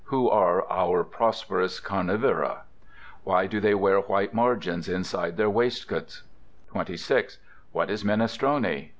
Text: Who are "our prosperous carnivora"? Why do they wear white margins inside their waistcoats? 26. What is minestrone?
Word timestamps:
Who 0.05 0.31
are 0.31 0.65
"our 0.67 1.03
prosperous 1.03 1.79
carnivora"? 1.79 2.63
Why 3.23 3.45
do 3.45 3.59
they 3.59 3.75
wear 3.75 3.99
white 3.99 4.33
margins 4.33 4.89
inside 4.89 5.37
their 5.37 5.47
waistcoats? 5.51 6.23
26. 6.71 7.37
What 7.71 7.91
is 7.91 8.03
minestrone? 8.03 8.89